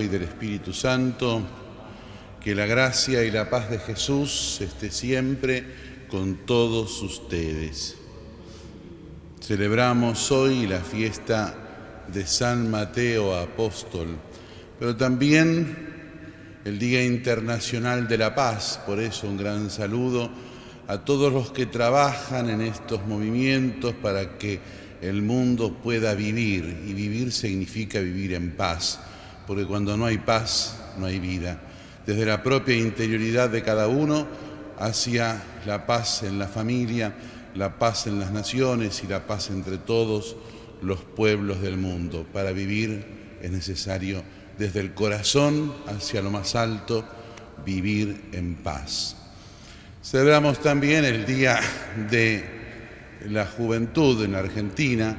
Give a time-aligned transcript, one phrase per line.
[0.00, 1.42] Y del Espíritu Santo,
[2.40, 5.64] que la gracia y la paz de Jesús esté siempre
[6.08, 7.96] con todos ustedes.
[9.40, 14.16] Celebramos hoy la fiesta de San Mateo Apóstol,
[14.78, 20.30] pero también el Día Internacional de la Paz, por eso un gran saludo
[20.86, 24.60] a todos los que trabajan en estos movimientos para que
[25.02, 29.00] el mundo pueda vivir, y vivir significa vivir en paz,
[29.48, 31.58] porque cuando no hay paz, no hay vida.
[32.04, 34.26] Desde la propia interioridad de cada uno
[34.78, 37.14] hacia la paz en la familia,
[37.54, 40.36] la paz en las naciones y la paz entre todos
[40.82, 42.26] los pueblos del mundo.
[42.30, 44.22] Para vivir es necesario
[44.58, 47.06] desde el corazón hacia lo más alto
[47.64, 49.16] vivir en paz.
[50.02, 51.58] Celebramos también el Día
[52.10, 52.44] de
[53.26, 55.16] la juventud en Argentina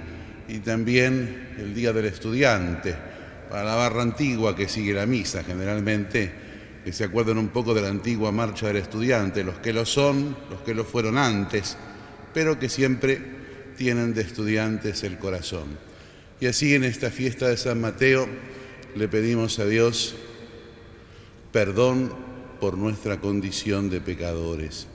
[0.48, 3.10] y también el Día del Estudiante,
[3.50, 6.32] para la barra antigua que sigue la misa generalmente,
[6.86, 10.38] que se acuerdan un poco de la antigua marcha del estudiante, los que lo son,
[10.50, 11.76] los que lo fueron antes,
[12.34, 13.20] pero que siempre
[13.76, 15.78] tienen de estudiantes el corazón.
[16.40, 18.28] Y así en esta fiesta de San Mateo
[18.96, 20.16] le pedimos a Dios
[21.52, 22.14] perdón
[22.60, 24.88] por nuestra condición de pecadores.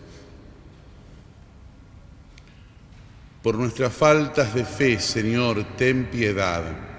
[3.42, 6.93] Por nuestras faltas de fe, Señor, ten piedad.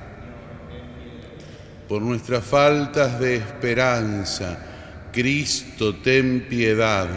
[1.88, 4.57] Por nuestras faltas de esperanza,
[5.12, 7.07] Cristo, ten piedad.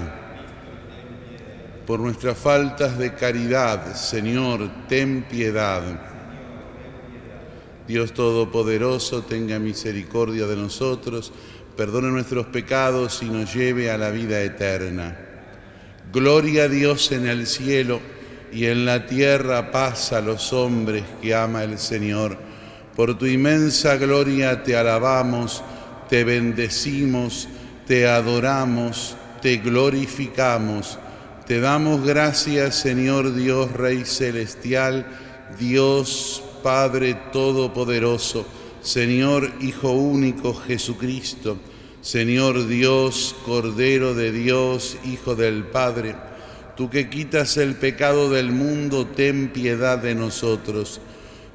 [1.86, 5.82] Por nuestras faltas de caridad, Señor, ten piedad.
[7.86, 11.32] Dios Todopoderoso, tenga misericordia de nosotros,
[11.74, 15.18] perdone nuestros pecados y nos lleve a la vida eterna.
[16.12, 18.00] Gloria a Dios en el cielo
[18.52, 22.47] y en la tierra paz a los hombres que ama el Señor.
[22.98, 25.62] Por tu inmensa gloria te alabamos,
[26.08, 27.46] te bendecimos,
[27.86, 30.98] te adoramos, te glorificamos.
[31.46, 35.06] Te damos gracias, Señor Dios Rey Celestial,
[35.60, 38.44] Dios Padre Todopoderoso,
[38.82, 41.56] Señor Hijo Único Jesucristo,
[42.00, 46.16] Señor Dios, Cordero de Dios, Hijo del Padre
[46.78, 51.00] Tú que quitas el pecado del mundo, ten piedad de nosotros.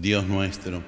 [0.00, 0.82] Dios nuestro,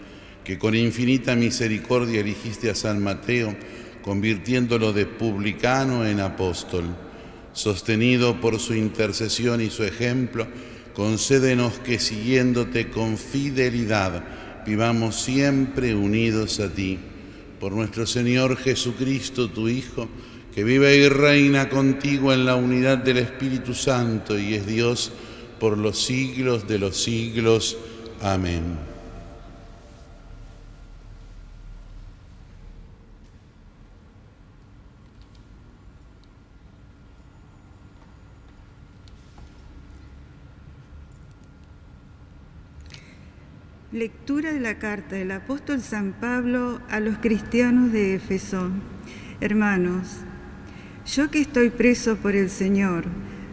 [0.45, 3.55] que con infinita misericordia eligiste a San Mateo,
[4.03, 6.85] convirtiéndolo de publicano en apóstol,
[7.53, 10.47] sostenido por su intercesión y su ejemplo,
[10.95, 14.25] concédenos que siguiéndote con fidelidad
[14.69, 16.99] vivamos siempre unidos a ti.
[17.59, 20.09] Por nuestro Señor Jesucristo, tu Hijo,
[20.55, 25.11] que vive y reina contigo en la unidad del Espíritu Santo y es Dios,
[25.59, 27.79] por los siglos de los siglos.
[28.21, 28.88] Amén.
[43.99, 48.71] Lectura de la carta del apóstol San Pablo a los cristianos de Éfeso.
[49.41, 50.19] Hermanos,
[51.05, 53.07] yo que estoy preso por el Señor,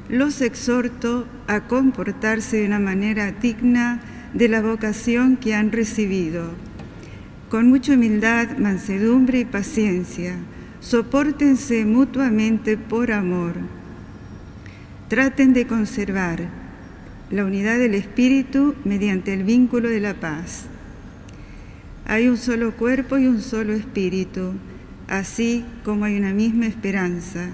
[0.08, 4.02] los exhorto a comportarse de una manera digna
[4.36, 6.52] de la vocación que han recibido.
[7.50, 10.36] Con mucha humildad, mansedumbre y paciencia,
[10.80, 13.54] soportense mutuamente por amor.
[15.10, 16.65] Traten de conservar
[17.32, 20.66] la unidad del Espíritu mediante el vínculo de la paz.
[22.06, 24.54] Hay un solo cuerpo y un solo Espíritu,
[25.08, 27.50] así como hay una misma esperanza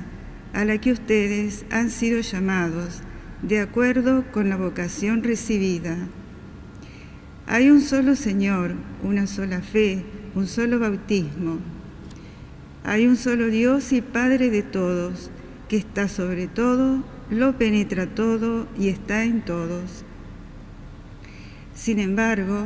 [0.53, 3.01] a la que ustedes han sido llamados
[3.41, 5.97] de acuerdo con la vocación recibida.
[7.47, 10.03] Hay un solo Señor, una sola fe,
[10.35, 11.57] un solo bautismo.
[12.83, 15.31] Hay un solo Dios y Padre de todos,
[15.69, 20.03] que está sobre todo, lo penetra todo y está en todos.
[21.73, 22.65] Sin embargo,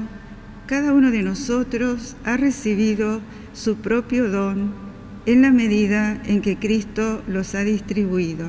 [0.65, 3.21] cada uno de nosotros ha recibido
[3.53, 4.73] su propio don
[5.27, 8.47] en la medida en que Cristo los ha distribuido.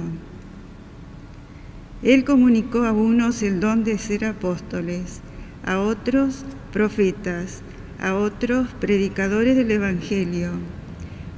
[2.03, 5.21] Él comunicó a unos el don de ser apóstoles,
[5.65, 7.61] a otros profetas,
[8.01, 10.53] a otros predicadores del Evangelio,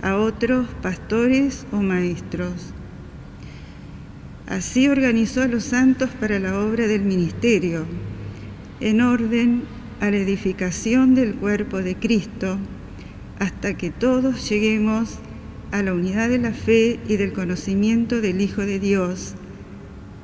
[0.03, 2.75] a otros pastores o maestros.
[4.49, 7.85] Así organizó a los santos para la obra del ministerio,
[8.81, 9.65] en orden
[10.01, 12.57] a la edificación del cuerpo de Cristo,
[13.39, 15.19] hasta que todos lleguemos
[15.71, 19.35] a la unidad de la fe y del conocimiento del Hijo de Dios,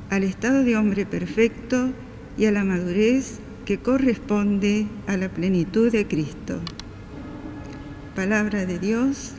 [0.08, 1.90] al estado de hombre perfecto
[2.38, 6.60] y a la madurez que corresponde a la plenitud de Cristo.
[8.16, 9.32] Palabra de Dios.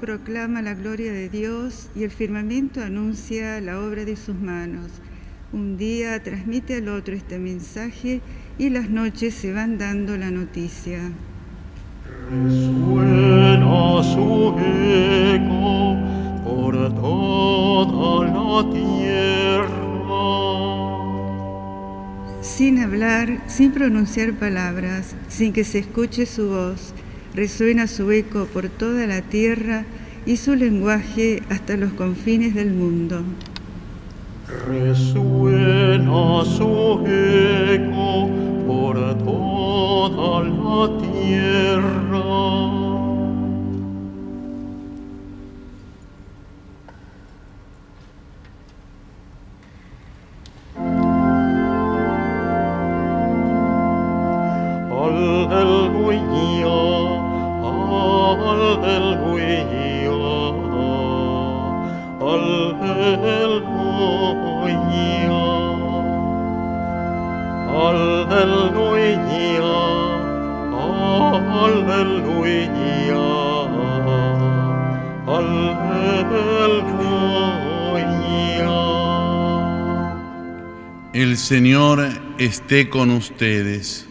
[0.00, 4.90] Proclama la gloria de Dios y el firmamento anuncia la obra de sus manos.
[5.52, 8.20] Un día transmite al otro este mensaje
[8.58, 11.00] y las noches se van dando la noticia.
[12.30, 15.96] Resuena su eco
[16.44, 19.68] por toda la tierra.
[22.42, 26.92] Sin hablar, sin pronunciar palabras, sin que se escuche su voz,
[27.34, 29.84] resuena su eco por toda la tierra
[30.26, 33.22] y su lenguaje hasta los confines del mundo.
[34.66, 38.28] Resuena su eco
[38.66, 42.87] por toda la tierra.
[81.18, 82.06] El Señor
[82.38, 84.06] esté con ustedes.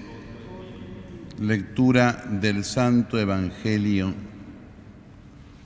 [1.40, 4.27] Lectura del Santo Evangelio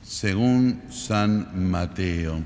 [0.01, 2.41] según San Mateo.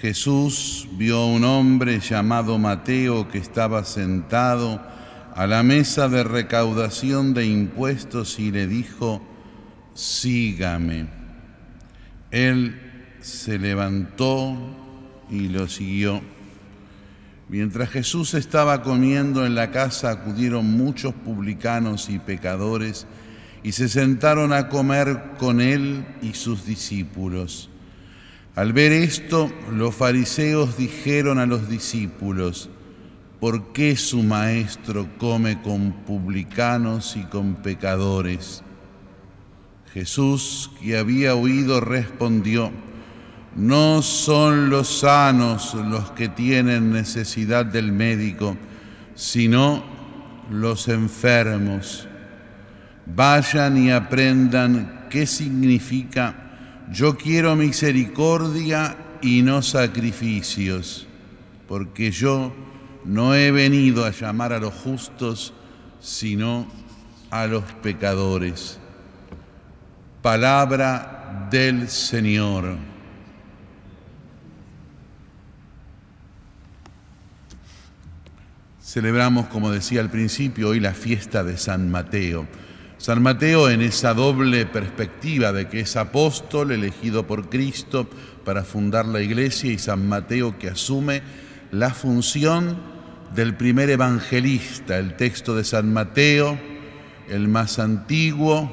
[0.00, 4.82] Jesús vio a un hombre llamado Mateo que estaba sentado
[5.34, 9.22] a la mesa de recaudación de impuestos y le dijo,
[9.94, 11.06] sígame.
[12.30, 12.80] Él
[13.20, 14.56] se levantó
[15.30, 16.20] y lo siguió.
[17.48, 23.06] Mientras Jesús estaba comiendo en la casa, acudieron muchos publicanos y pecadores
[23.64, 27.70] y se sentaron a comer con él y sus discípulos.
[28.54, 32.68] Al ver esto, los fariseos dijeron a los discípulos,
[33.40, 38.62] ¿por qué su maestro come con publicanos y con pecadores?
[39.94, 42.70] Jesús, que había oído, respondió,
[43.56, 48.56] no son los sanos los que tienen necesidad del médico,
[49.14, 49.82] sino
[50.50, 52.08] los enfermos.
[53.06, 56.44] Vayan y aprendan qué significa
[56.90, 61.06] yo quiero misericordia y no sacrificios,
[61.66, 62.52] porque yo
[63.04, 65.54] no he venido a llamar a los justos,
[66.00, 66.66] sino
[67.30, 68.78] a los pecadores.
[70.20, 72.76] Palabra del Señor.
[78.80, 82.46] Celebramos, como decía al principio, hoy la fiesta de San Mateo.
[83.04, 88.08] San Mateo en esa doble perspectiva de que es apóstol elegido por Cristo
[88.46, 91.20] para fundar la iglesia y San Mateo que asume
[91.70, 92.78] la función
[93.34, 94.98] del primer evangelista.
[94.98, 96.58] El texto de San Mateo,
[97.28, 98.72] el más antiguo,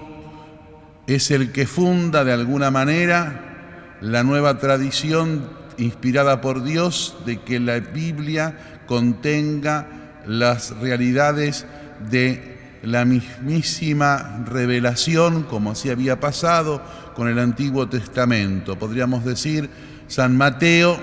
[1.08, 7.60] es el que funda de alguna manera la nueva tradición inspirada por Dios de que
[7.60, 11.66] la Biblia contenga las realidades
[12.10, 16.82] de la mismísima revelación, como así había pasado
[17.16, 18.78] con el Antiguo Testamento.
[18.78, 19.70] Podríamos decir,
[20.08, 21.00] San Mateo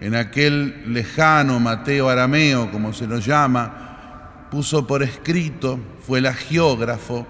[0.00, 7.26] en aquel lejano Mateo arameo, como se lo llama, puso por escrito, fue el agiógrafo,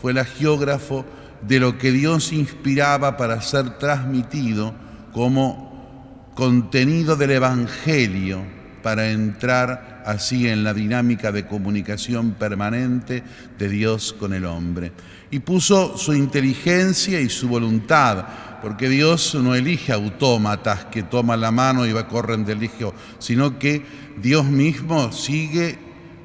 [0.00, 1.04] fue el agiógrafo
[1.42, 4.74] de lo que Dios inspiraba para ser transmitido
[5.12, 8.42] como contenido del Evangelio,
[8.82, 13.22] para entrar así en la dinámica de comunicación permanente
[13.58, 14.92] de Dios con el hombre.
[15.30, 18.24] Y puso su inteligencia y su voluntad,
[18.62, 23.58] porque Dios no elige autómatas que toman la mano y va, corren del hijo, sino
[23.58, 23.84] que
[24.22, 25.78] Dios mismo sigue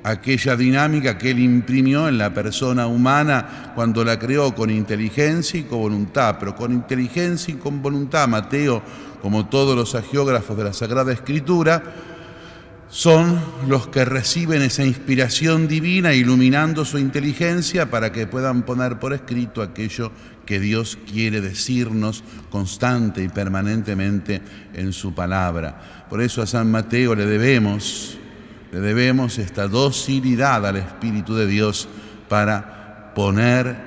[0.04, 5.64] aquella dinámica que Él imprimió en la persona humana cuando la creó con inteligencia y
[5.64, 8.84] con voluntad, pero con inteligencia y con voluntad, Mateo,
[9.24, 12.11] como todos los agiógrafos de la Sagrada Escritura,
[12.92, 19.14] son los que reciben esa inspiración divina iluminando su inteligencia para que puedan poner por
[19.14, 20.12] escrito aquello
[20.46, 24.42] que Dios quiere decirnos constante y permanentemente
[24.74, 26.06] en su palabra.
[26.10, 28.18] Por eso a San Mateo le debemos,
[28.74, 31.88] le debemos esta docilidad al Espíritu de Dios
[32.28, 33.78] para poner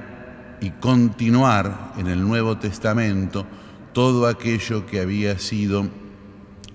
[0.62, 3.46] y continuar en el Nuevo Testamento
[3.92, 5.90] todo aquello que había sido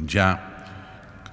[0.06, 0.49] ya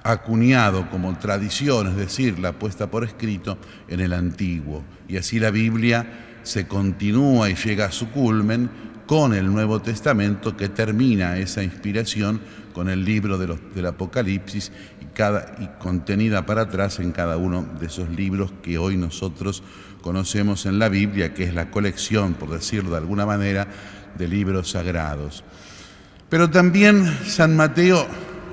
[0.07, 3.59] acuñado como tradición, es decir, la puesta por escrito
[3.89, 4.85] en el antiguo.
[5.09, 8.71] Y así la Biblia se continúa y llega a su culmen
[9.07, 12.41] con el Nuevo Testamento que termina esa inspiración
[12.73, 14.71] con el libro de los, del Apocalipsis
[15.01, 19.63] y, cada, y contenida para atrás en cada uno de esos libros que hoy nosotros
[20.03, 23.67] conocemos en la Biblia, que es la colección, por decirlo de alguna manera,
[24.17, 25.43] de libros sagrados.
[26.29, 28.07] Pero también San Mateo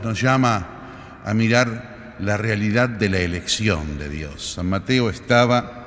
[0.04, 0.73] nos llama
[1.24, 4.54] a mirar la realidad de la elección de Dios.
[4.56, 5.84] San Mateo estaba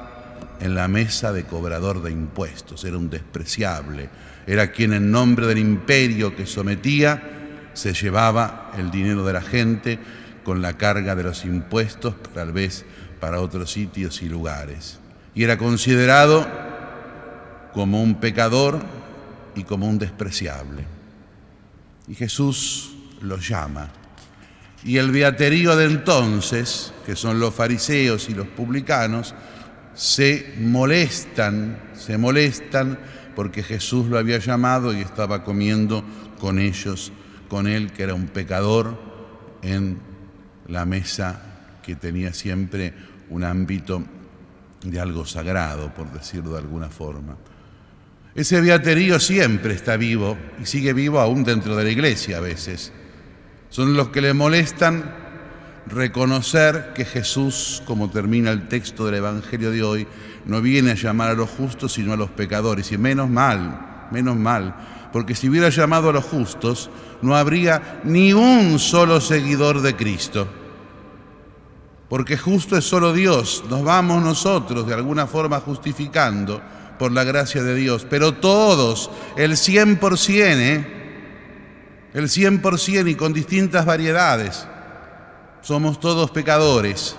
[0.61, 4.09] en la mesa de cobrador de impuestos, era un despreciable,
[4.47, 7.23] era quien en nombre del imperio que sometía
[7.75, 9.99] se llevaba el dinero de la gente
[10.45, 12.85] con la carga de los impuestos, tal vez
[13.21, 14.99] para otros sitios y lugares.
[15.35, 16.47] Y era considerado
[17.75, 18.81] como un pecador
[19.55, 20.85] y como un despreciable.
[22.09, 23.90] Y Jesús lo llama
[24.87, 29.35] y el beaterío de entonces, que son los fariseos y los publicanos,
[29.95, 32.97] se molestan, se molestan
[33.35, 36.05] porque Jesús lo había llamado y estaba comiendo
[36.38, 37.12] con ellos,
[37.49, 38.97] con él que era un pecador,
[39.62, 39.99] en
[40.69, 41.40] la mesa
[41.83, 42.95] que tenía siempre
[43.31, 44.05] un ámbito
[44.85, 47.37] de algo sagrado, por decirlo de alguna forma.
[48.37, 52.93] Ese beaterío siempre está vivo y sigue vivo aún dentro de la iglesia a veces.
[53.76, 55.04] Son los que le molestan
[55.87, 60.09] reconocer que Jesús, como termina el texto del Evangelio de hoy,
[60.47, 62.90] no viene a llamar a los justos sino a los pecadores.
[62.92, 64.75] Y menos mal, menos mal,
[65.12, 66.88] porque si hubiera llamado a los justos,
[67.21, 70.49] no habría ni un solo seguidor de Cristo.
[72.09, 76.62] Porque justo es solo Dios, nos vamos nosotros de alguna forma justificando
[76.99, 80.96] por la gracia de Dios, pero todos, el 100%, ¿eh?
[82.16, 84.66] El 100% y con distintas variedades.
[85.61, 87.14] Somos todos pecadores.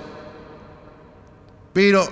[1.71, 2.09] Pero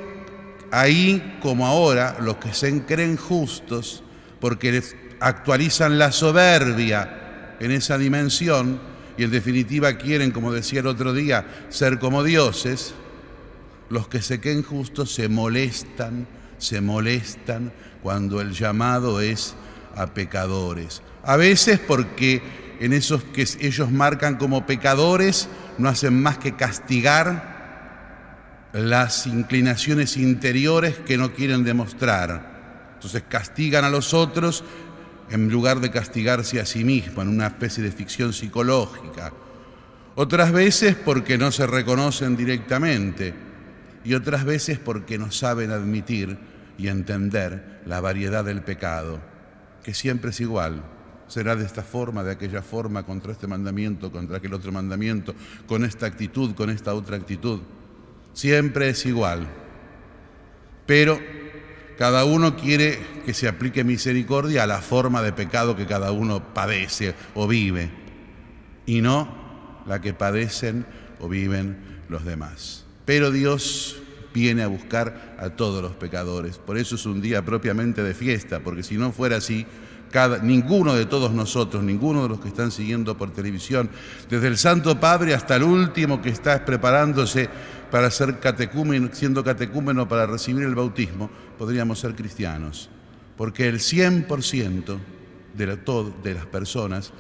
[0.70, 4.04] ahí como ahora, los que se creen justos,
[4.40, 4.84] porque
[5.20, 8.80] actualizan la soberbia en esa dimensión
[9.18, 12.94] y en definitiva quieren, como decía el otro día, ser como dioses,
[13.90, 16.28] los que se creen justos se molestan,
[16.60, 17.74] se molestan
[18.04, 19.56] cuando el llamado es
[19.96, 21.02] a pecadores.
[21.24, 27.56] A veces porque en esos que ellos marcan como pecadores, no hacen más que castigar
[28.74, 32.94] las inclinaciones interiores que no quieren demostrar.
[32.96, 34.64] Entonces castigan a los otros
[35.30, 39.32] en lugar de castigarse a sí mismos, en una especie de ficción psicológica.
[40.16, 43.34] Otras veces porque no se reconocen directamente
[44.04, 46.38] y otras veces porque no saben admitir
[46.78, 49.20] y entender la variedad del pecado,
[49.84, 50.95] que siempre es igual
[51.28, 55.34] será de esta forma, de aquella forma, contra este mandamiento, contra aquel otro mandamiento,
[55.68, 57.62] con esta actitud, con esta otra actitud.
[58.34, 59.48] Siempre es igual.
[60.86, 61.20] Pero
[61.98, 66.54] cada uno quiere que se aplique misericordia a la forma de pecado que cada uno
[66.54, 67.90] padece o vive,
[68.86, 70.86] y no la que padecen
[71.20, 71.78] o viven
[72.10, 72.86] los demás.
[73.06, 74.02] Pero Dios
[74.34, 76.58] viene a buscar a todos los pecadores.
[76.58, 79.66] Por eso es un día propiamente de fiesta, porque si no fuera así,
[80.42, 83.90] ninguno de todos nosotros, ninguno de los que están siguiendo por televisión,
[84.30, 87.50] desde el Santo Padre hasta el último que está preparándose
[87.92, 92.90] para ser catecúmeno, siendo catecúmeno para recibir el bautismo, podríamos ser cristianos.
[93.38, 94.98] Porque el 100%
[95.54, 95.80] de,
[96.24, 97.12] de las personas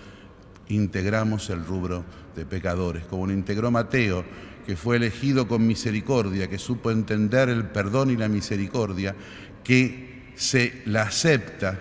[0.69, 2.03] integramos el rubro
[2.35, 4.23] de pecadores, como lo integró Mateo,
[4.65, 9.15] que fue elegido con misericordia, que supo entender el perdón y la misericordia,
[9.63, 11.79] que se la acepta,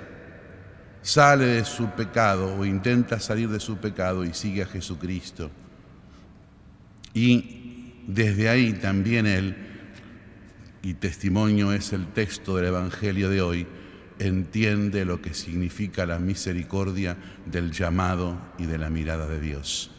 [1.05, 5.51] sale de su pecado o intenta salir de su pecado y sigue a Jesucristo.
[7.13, 9.55] Y desde ahí también él,
[10.83, 13.67] y testimonio es el texto del Evangelio de hoy,
[14.19, 19.91] entiende lo que significa la misericordia del llamado y de la mirada de Dios.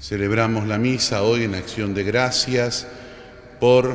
[0.00, 2.86] Celebramos la misa hoy en acción de gracias
[3.60, 3.94] por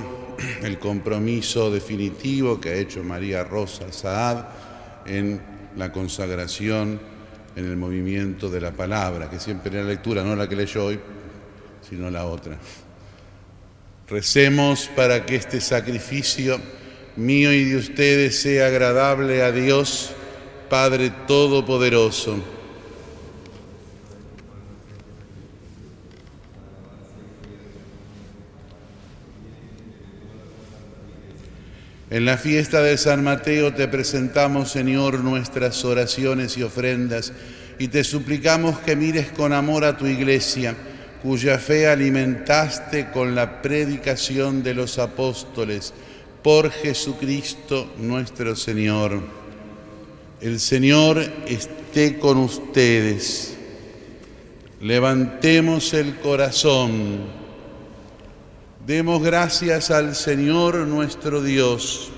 [0.62, 4.46] el compromiso definitivo que ha hecho María Rosa Saad
[5.08, 5.41] en
[5.76, 7.00] la consagración
[7.56, 10.86] en el movimiento de la palabra, que siempre en la lectura, no la que leyó
[10.86, 11.00] hoy,
[11.82, 12.56] sino la otra.
[14.08, 16.62] Recemos para que este sacrificio
[17.15, 20.12] mío y de ustedes sea agradable a Dios,
[20.70, 22.55] Padre Todopoderoso.
[32.15, 37.34] En la fiesta de San Mateo te presentamos, Señor, nuestras oraciones y ofrendas
[37.78, 40.78] y te suplicamos que mires con amor a tu iglesia,
[41.21, 45.93] cuya fe alimentaste con la predicación de los apóstoles,
[46.41, 49.19] por Jesucristo nuestro Señor.
[50.39, 53.58] El Señor esté con ustedes.
[54.80, 57.44] Levantemos el corazón.
[58.86, 62.12] Demos gracias al Señor nuestro Dios.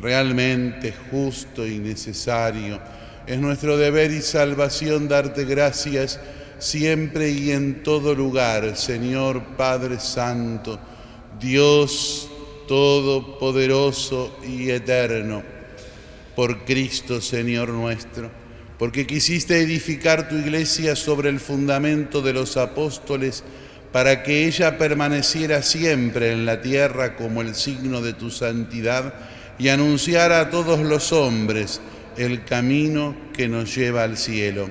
[0.00, 2.78] Realmente justo y necesario
[3.26, 6.20] es nuestro deber y salvación darte gracias
[6.60, 10.78] siempre y en todo lugar, Señor Padre Santo,
[11.40, 12.30] Dios
[12.68, 15.42] Todopoderoso y Eterno,
[16.36, 18.30] por Cristo Señor nuestro,
[18.78, 23.42] porque quisiste edificar tu iglesia sobre el fundamento de los apóstoles,
[23.92, 29.14] para que ella permaneciera siempre en la tierra como el signo de tu santidad
[29.58, 31.80] y anunciara a todos los hombres
[32.16, 34.68] el camino que nos lleva al cielo.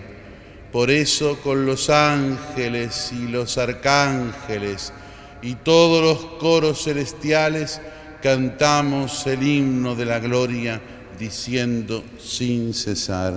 [0.71, 4.93] Por eso con los ángeles y los arcángeles
[5.41, 7.81] y todos los coros celestiales
[8.21, 10.81] cantamos el himno de la gloria
[11.17, 13.33] diciendo sin cesar.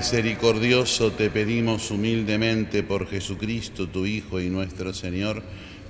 [0.00, 5.42] Misericordioso, te pedimos humildemente por Jesucristo, tu Hijo y nuestro Señor,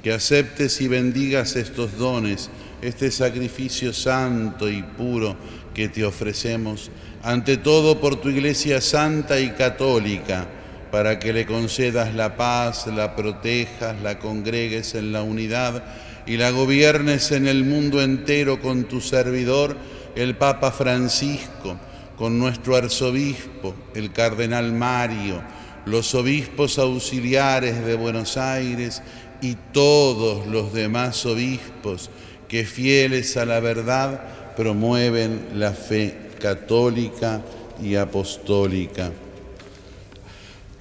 [0.02, 2.50] que aceptes y bendigas estos dones,
[2.82, 5.36] este sacrificio santo y puro
[5.72, 6.90] que te ofrecemos,
[7.22, 10.48] ante todo por tu Iglesia santa y católica,
[10.90, 15.84] para que le concedas la paz, la protejas, la congregues en la unidad
[16.26, 19.76] y la gobiernes en el mundo entero con tu servidor,
[20.16, 21.78] el Papa Francisco,
[22.20, 25.42] con nuestro arzobispo, el cardenal Mario,
[25.86, 29.00] los obispos auxiliares de Buenos Aires
[29.40, 32.10] y todos los demás obispos
[32.46, 37.40] que fieles a la verdad promueven la fe católica
[37.82, 39.12] y apostólica.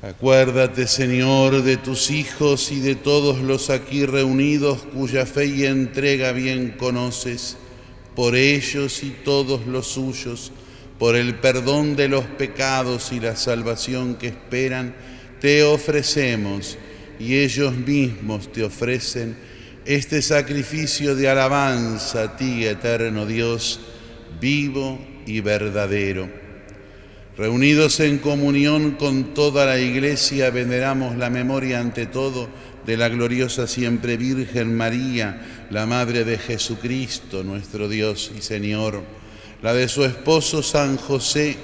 [0.02, 6.34] Acuérdate, Señor, de tus hijos y de todos los aquí reunidos cuya fe y entrega
[6.34, 7.56] bien conoces,
[8.14, 10.52] por ellos y todos los suyos,
[11.00, 14.94] por el perdón de los pecados y la salvación que esperan,
[15.40, 16.78] te ofrecemos
[17.20, 19.38] y ellos mismos te ofrecen
[19.86, 23.80] este sacrificio de alabanza a ti, eterno Dios,
[24.40, 26.30] vivo y verdadero.
[27.38, 32.50] Reunidos en comunión con toda la Iglesia, veneramos la memoria ante todo
[32.86, 39.02] de la gloriosa siempre Virgen María, la Madre de Jesucristo, nuestro Dios y Señor,
[39.62, 41.58] la de su esposo San José,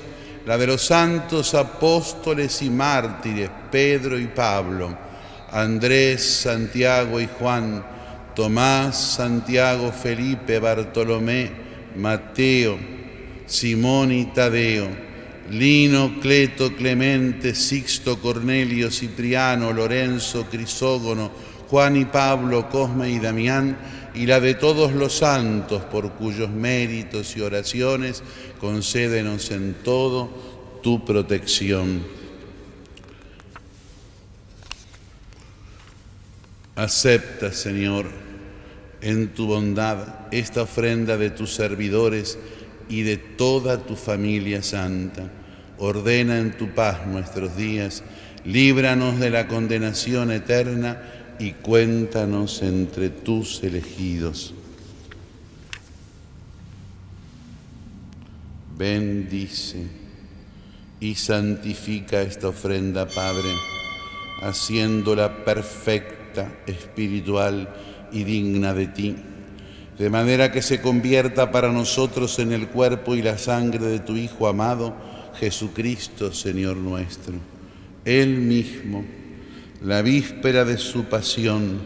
[0.46, 4.96] la de los santos apóstoles y mártires, Pedro y Pablo,
[5.52, 7.84] Andrés, Santiago y Juan,
[8.36, 11.50] Tomás, Santiago, Felipe, Bartolomé,
[11.96, 12.78] Mateo,
[13.46, 14.90] Simón y Tadeo,
[15.50, 21.32] Lino, Cleto, Clemente, Sixto, Cornelio, Cipriano, Lorenzo, Crisógono,
[21.70, 23.78] Juan y Pablo, Cosme y Damián,
[24.16, 28.24] y la de todos los santos por cuyos méritos y oraciones
[28.60, 30.30] concédenos en todo
[30.82, 32.04] tu protección.
[36.76, 38.08] Acepta, Señor,
[39.02, 42.38] en tu bondad esta ofrenda de tus servidores,
[42.90, 45.30] y de toda tu familia santa.
[45.78, 48.04] Ordena en tu paz nuestros días,
[48.46, 51.02] líbranos de la condenación eterna
[51.40, 54.54] y cuéntanos entre tus elegidos.
[58.78, 59.88] Bendice
[61.00, 63.50] y santifica esta ofrenda, Padre,
[64.42, 67.74] haciéndola perfecta, espiritual
[68.12, 69.16] y digna de ti
[69.98, 74.16] de manera que se convierta para nosotros en el cuerpo y la sangre de tu
[74.18, 74.94] Hijo amado,
[75.40, 77.36] Jesucristo, Señor nuestro.
[78.04, 79.06] Él mismo,
[79.82, 81.80] la víspera de su pasión,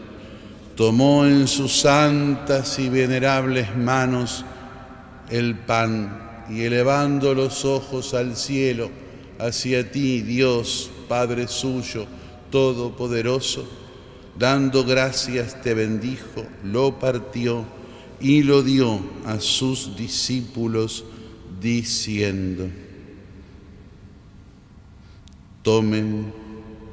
[0.76, 4.44] tomó en sus santas y venerables manos
[5.28, 8.90] el pan y elevando los ojos al cielo,
[9.38, 12.06] hacia ti, Dios, Padre suyo,
[12.50, 13.68] Todopoderoso,
[14.38, 17.64] dando gracias te bendijo, lo partió,
[18.20, 21.04] y lo dio a sus discípulos
[21.60, 22.68] diciendo,
[25.62, 26.32] tomen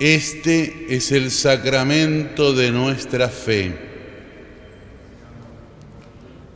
[0.00, 3.76] Este es el sacramento de nuestra fe.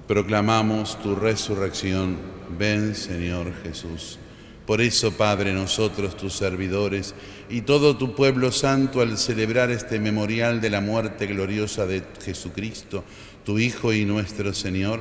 [0.09, 2.17] Proclamamos tu resurrección.
[2.59, 4.19] Ven, Señor Jesús.
[4.65, 7.15] Por eso, Padre, nosotros, tus servidores,
[7.51, 13.05] y todo tu pueblo santo, al celebrar este memorial de la muerte gloriosa de Jesucristo,
[13.45, 15.01] tu Hijo y nuestro Señor,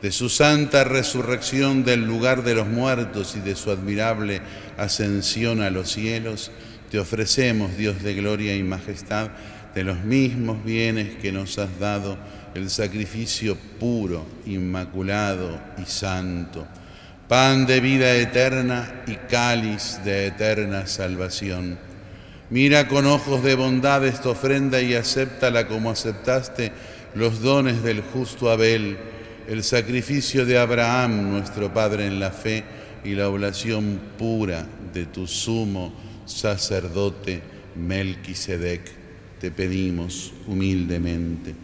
[0.00, 4.40] de su santa resurrección del lugar de los muertos y de su admirable
[4.78, 6.50] ascensión a los cielos,
[6.92, 9.30] te ofrecemos, Dios de gloria y majestad,
[9.74, 12.16] de los mismos bienes que nos has dado,
[12.54, 16.64] el sacrificio puro, inmaculado y santo
[17.32, 21.78] pan de vida eterna y cáliz de eterna salvación.
[22.50, 26.72] Mira con ojos de bondad esta ofrenda y acéptala como aceptaste
[27.14, 28.98] los dones del justo Abel,
[29.48, 32.64] el sacrificio de Abraham, nuestro Padre en la fe,
[33.02, 37.42] y la oblación pura de tu sumo sacerdote
[37.74, 38.90] Melquisedec.
[39.40, 41.54] Te pedimos humildemente.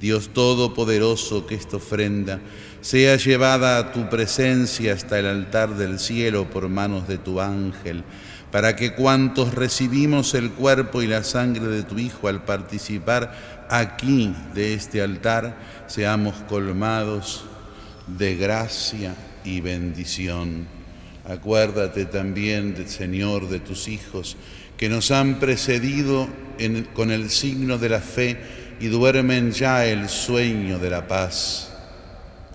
[0.00, 2.40] Dios Todopoderoso, que esta ofrenda
[2.80, 8.02] sea llevada a tu presencia hasta el altar del cielo por manos de tu ángel,
[8.50, 14.34] para que cuantos recibimos el cuerpo y la sangre de tu Hijo al participar aquí
[14.54, 17.44] de este altar, seamos colmados
[18.08, 20.81] de gracia y bendición.
[21.28, 24.36] Acuérdate también, Señor, de tus hijos
[24.76, 26.28] que nos han precedido
[26.94, 28.36] con el signo de la fe
[28.80, 31.72] y duermen ya el sueño de la paz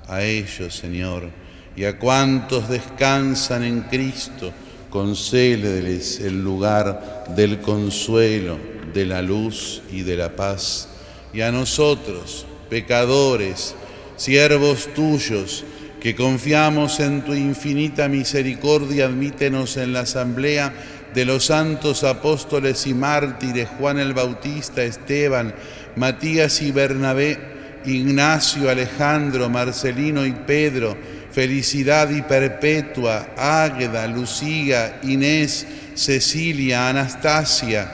[0.08, 1.30] a ellos, Señor,
[1.76, 4.52] y a cuantos descansan en Cristo,
[4.90, 8.58] concédeles el lugar del consuelo,
[8.94, 10.90] de la luz y de la paz.
[11.34, 13.76] Y a nosotros, pecadores,
[14.16, 15.64] siervos tuyos,
[16.00, 20.74] que confiamos en tu infinita misericordia, admítenos en la asamblea
[21.14, 25.54] de los santos apóstoles y mártires Juan el Bautista, Esteban,
[25.96, 27.40] Matías y Bernabé,
[27.86, 30.96] Ignacio, Alejandro, Marcelino y Pedro,
[31.32, 37.92] Felicidad y Perpetua, Águeda, Lucía, Inés, Cecilia, Anastasia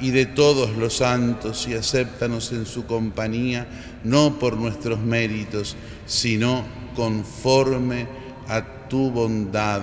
[0.00, 3.66] y de todos los santos y acéptanos en su compañía,
[4.04, 5.76] no por nuestros méritos,
[6.06, 8.06] sino conforme
[8.48, 9.82] a tu bondad,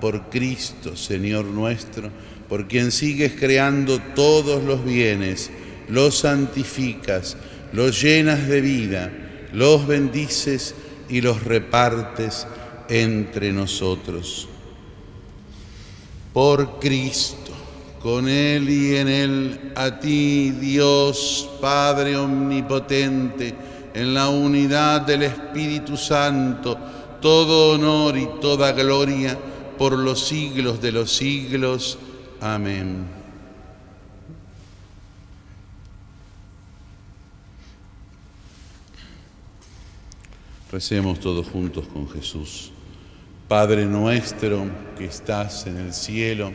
[0.00, 2.10] por Cristo, Señor nuestro,
[2.48, 5.50] por quien sigues creando todos los bienes,
[5.88, 7.36] los santificas,
[7.72, 9.10] los llenas de vida,
[9.52, 10.74] los bendices
[11.08, 12.46] y los repartes
[12.88, 14.48] entre nosotros.
[16.32, 17.52] Por Cristo,
[18.00, 23.54] con Él y en Él, a ti, Dios Padre Omnipotente,
[23.96, 26.76] en la unidad del Espíritu Santo,
[27.22, 29.38] todo honor y toda gloria
[29.78, 31.98] por los siglos de los siglos.
[32.38, 33.06] Amén.
[40.70, 42.72] Recemos todos juntos con Jesús.
[43.48, 44.66] Padre nuestro
[44.98, 46.52] que estás en el cielo,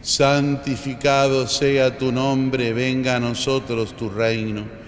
[0.00, 4.87] santificado sea tu nombre, venga a nosotros tu reino.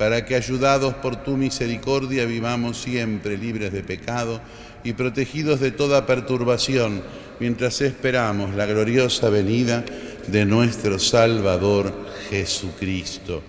[0.00, 4.40] para que, ayudados por tu misericordia, vivamos siempre libres de pecado
[4.82, 7.02] y protegidos de toda perturbación,
[7.38, 9.84] mientras esperamos la gloriosa venida
[10.26, 11.92] de nuestro Salvador
[12.30, 13.42] Jesucristo.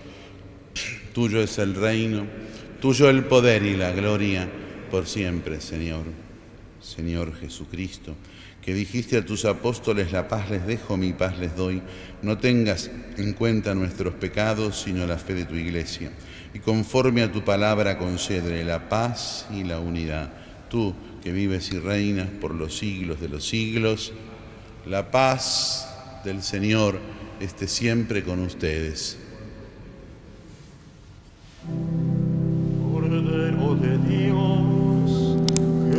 [1.14, 2.26] Tuyo es el reino,
[2.82, 4.46] tuyo el poder y la gloria
[4.90, 6.04] por siempre, Señor.
[6.82, 8.14] Señor Jesucristo
[8.62, 11.82] que dijiste a tus apóstoles, la paz les dejo, mi paz les doy,
[12.22, 16.12] no tengas en cuenta nuestros pecados, sino la fe de tu iglesia.
[16.54, 20.32] Y conforme a tu palabra concede la paz y la unidad.
[20.70, 24.12] Tú que vives y reinas por los siglos de los siglos,
[24.86, 25.88] la paz
[26.24, 27.00] del Señor
[27.40, 29.18] esté siempre con ustedes.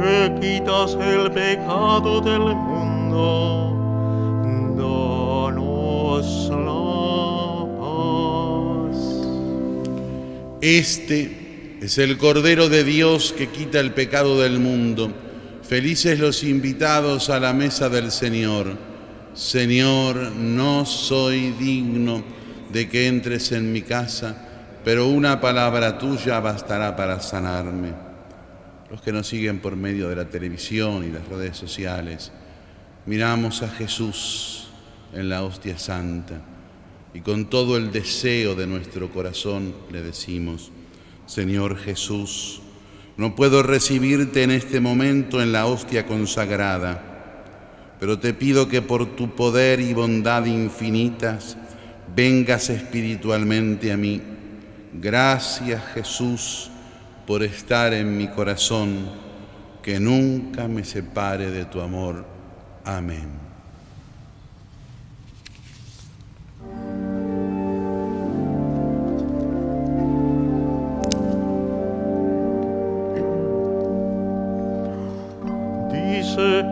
[0.00, 3.74] que quitas el pecado del mundo,
[4.78, 8.96] danos la paz.
[10.62, 15.12] Este es el Cordero de Dios que quita el pecado del mundo.
[15.62, 18.78] Felices los invitados a la mesa del Señor.
[19.34, 22.22] Señor, no soy digno
[22.72, 24.34] de que entres en mi casa,
[24.82, 28.09] pero una palabra tuya bastará para sanarme.
[28.90, 32.32] Los que nos siguen por medio de la televisión y las redes sociales,
[33.06, 34.68] miramos a Jesús
[35.12, 36.40] en la hostia santa
[37.14, 40.72] y con todo el deseo de nuestro corazón le decimos,
[41.26, 42.62] Señor Jesús,
[43.16, 47.44] no puedo recibirte en este momento en la hostia consagrada,
[48.00, 51.56] pero te pido que por tu poder y bondad infinitas
[52.16, 54.20] vengas espiritualmente a mí.
[54.94, 56.70] Gracias Jesús
[57.30, 59.08] por estar en mi corazón,
[59.84, 62.24] que nunca me separe de tu amor.
[62.84, 63.38] Amén.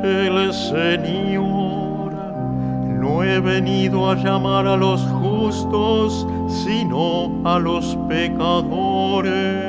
[0.03, 2.13] el Señor,
[3.01, 9.68] no he venido a llamar a los justos, sino a los pecadores.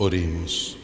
[0.00, 0.76] Oremos.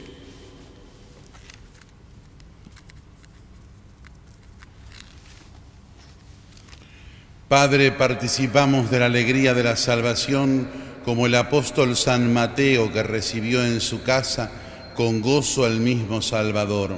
[7.46, 10.68] Padre, participamos de la alegría de la salvación
[11.04, 14.50] como el apóstol San Mateo que recibió en su casa
[14.96, 16.96] con gozo al mismo Salvador.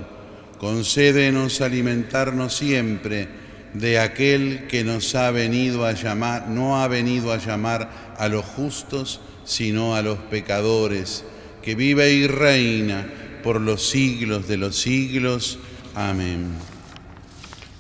[0.59, 3.29] Concédenos alimentarnos siempre
[3.75, 8.47] de aquel que nos ha venido a llamar, no ha venido a llamar a los
[8.47, 11.23] justos, sino a los pecadores
[11.67, 13.05] que vive y reina
[13.43, 15.59] por los siglos de los siglos.
[15.97, 16.53] Amén.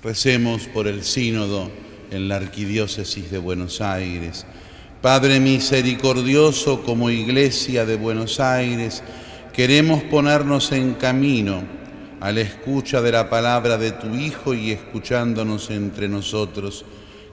[0.02, 1.70] Recemos por el sínodo
[2.10, 4.44] en la Arquidiócesis de Buenos Aires.
[5.00, 9.04] Padre misericordioso, como Iglesia de Buenos Aires,
[9.52, 11.62] queremos ponernos en camino
[12.18, 16.84] a la escucha de la palabra de tu Hijo y escuchándonos entre nosotros.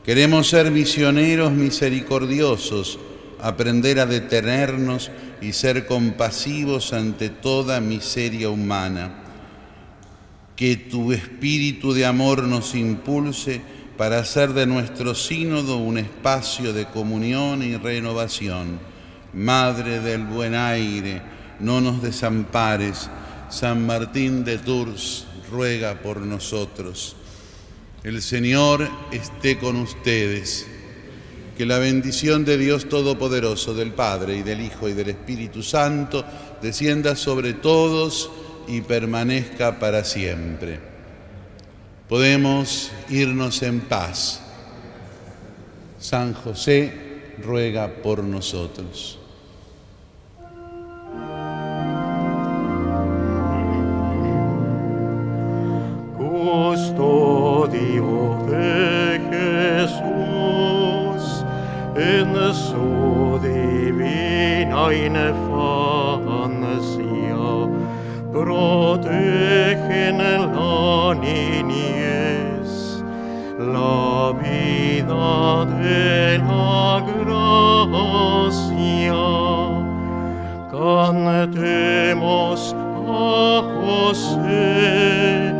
[0.05, 2.99] Queremos ser misioneros misericordiosos,
[3.43, 9.19] aprender a detenernos y ser compasivos ante toda miseria humana.
[10.55, 13.61] Que tu espíritu de amor nos impulse
[13.97, 18.79] para hacer de nuestro sínodo un espacio de comunión y renovación.
[19.33, 21.21] Madre del buen aire,
[21.59, 23.09] no nos desampares.
[23.49, 27.17] San Martín de Tours ruega por nosotros.
[28.03, 30.65] El Señor esté con ustedes
[31.57, 36.25] que la bendición de Dios Todopoderoso, del Padre y del Hijo y del Espíritu Santo,
[36.61, 38.29] descienda sobre todos
[38.67, 40.79] y permanezca para siempre.
[42.09, 44.41] Podemos irnos en paz.
[45.99, 46.93] San José
[47.41, 49.19] ruega por nosotros.
[56.17, 58.03] Custodio
[58.49, 58.92] de
[64.89, 67.37] divina infancia
[68.31, 73.03] protegen la niñez,
[73.59, 79.23] la vida de la gracia.
[80.71, 82.75] Cantemos
[83.07, 85.53] a José,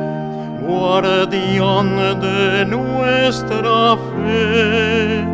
[0.68, 5.33] guardián de nuestra fe,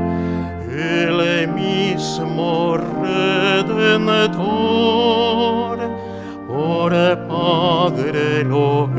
[4.09, 5.77] prometor,
[6.47, 8.89] ore Padre lo